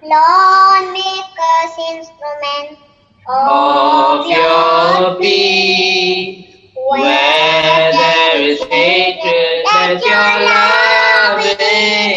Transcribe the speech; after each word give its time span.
Lord, 0.00 0.92
make 0.92 1.34
us 1.58 1.74
instruments 1.90 2.80
of 3.28 4.26
your 4.26 5.18
peace. 5.20 6.54
Where 6.88 7.92
there 7.92 8.40
is 8.40 8.62
hatred, 8.62 9.64
let 9.74 10.00
your 10.00 10.38
love 10.46 11.40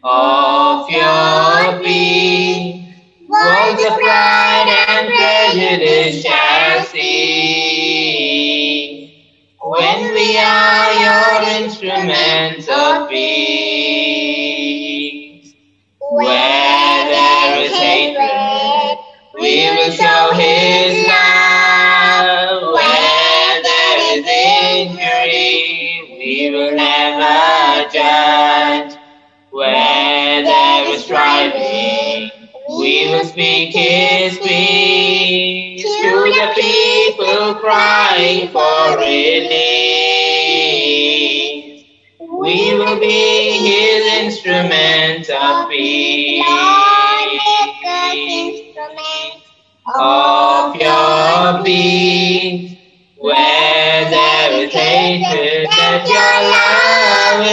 of 0.03 0.89
your 0.89 1.79
peace. 1.83 2.48
Instruments. 13.11 14.29
Where 16.11 17.05
there 17.09 17.61
is 17.63 17.71
hatred, 17.71 18.97
we 19.39 19.69
will 19.69 19.91
show 19.91 20.31
his 20.33 21.07
love. 21.07 22.73
Where 22.73 23.63
there 23.63 23.99
is 24.17 24.25
injury, 24.27 26.17
we 26.19 26.51
will 26.51 26.75
never 26.75 27.89
judge. 27.91 28.97
Where 29.51 30.43
there 30.43 30.85
is 30.93 31.03
striving, 31.03 32.31
we 32.79 33.09
will 33.09 33.25
speak 33.25 33.73
his 33.73 34.37
peace 34.39 35.83
to 35.83 36.11
the 36.31 36.51
people 36.55 37.55
crying 37.55 38.49
for 38.49 38.97
release. 38.97 39.88
Be 42.97 43.67
his 43.67 44.13
instrument 44.13 45.29
of 45.29 45.69
peace. 45.69 46.43
Lord, 46.47 47.29
make 47.45 47.85
us 47.85 48.15
instruments 48.15 49.45
of 49.99 50.75
your 50.75 51.63
peace. 51.63 52.77
Where 53.17 54.09
there 54.09 54.51
is 54.63 54.73
hatred, 54.73 55.67
let 55.69 56.07
your 56.07 56.41
love 56.51 57.45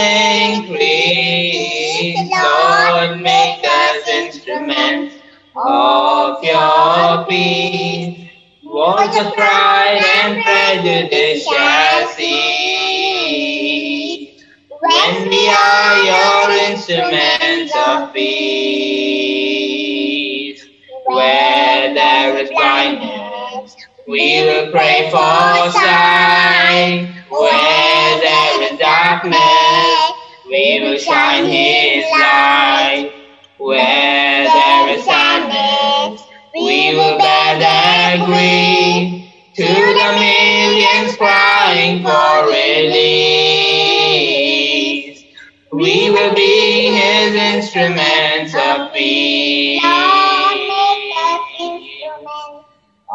increase. 0.65 2.17
Lord, 2.31 3.21
make 3.21 3.63
us 3.63 4.07
instruments 4.07 5.15
of 5.55 6.43
your 6.43 7.25
peace. 7.27 8.29
Walls 8.63 9.15
of 9.17 9.33
pride 9.33 10.03
and 10.23 10.43
prejudice 10.43 11.45
shall 11.45 12.07
cease. 12.09 12.86
Instruments 16.89 17.73
of 17.85 18.13
peace. 18.13 18.27
Where 21.05 21.93
there 21.93 22.37
is 22.37 22.49
blindness, 22.49 23.75
we 24.07 24.43
will 24.43 24.71
pray 24.71 25.09
for 25.11 25.71
sight. 25.71 27.13
Where 27.29 28.19
there 28.21 28.61
is 28.71 28.79
darkness, 28.79 30.11
we 30.47 30.79
will 30.81 30.97
shine 30.97 31.45
His 31.45 32.05
light. 32.11 33.11
Where 33.57 34.45
there 34.45 34.89
is 34.97 35.03
sadness, 35.03 36.21
we 36.53 36.95
will 36.95 37.17
bear 37.17 37.59
their 37.59 38.25
grief. 38.25 39.25
To 39.55 39.63
the 39.63 40.11
millions 40.19 41.17
crying 41.17 42.03
for 42.03 42.45
release, 42.47 43.26
instruments 47.77 48.55
of 48.55 48.93
peace 48.93 49.83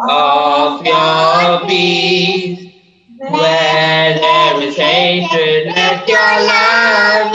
of 0.09 0.85
your 0.87 1.67
peace. 1.69 2.73
Where 3.19 4.15
there 4.19 4.63
is 4.63 4.77
hatred, 4.77 5.69
let 5.77 6.09
your 6.09 6.19
love 6.19 7.33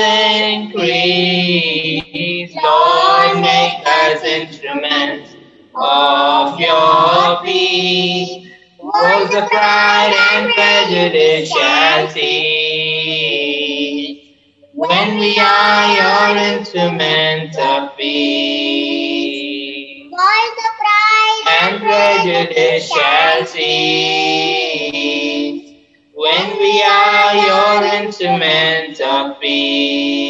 increase. 0.52 2.54
Lord, 2.62 3.40
make 3.42 3.88
us 3.88 4.22
instruments 4.24 5.34
of 5.76 6.60
your 6.60 7.42
peace. 7.44 8.48
Walls 8.82 9.34
of 9.34 9.48
pride 9.50 10.14
and 10.34 10.52
prejudice 10.54 11.50
shall 11.50 12.10
cease. 12.10 13.07
When 15.08 15.20
we 15.20 15.40
are 15.40 15.88
your 15.96 16.36
instruments 16.36 17.58
of 17.58 17.96
peace. 17.96 19.24
Voice 20.12 20.60
of 20.68 20.74
pride 20.84 21.44
and 21.62 21.80
prejudice 21.82 22.90
shall 22.90 23.46
cease. 23.46 24.68
When 26.14 26.58
we 26.60 26.84
are 26.84 27.36
your 27.48 27.86
instruments 28.04 29.00
of 29.00 29.40
peace. 29.40 30.27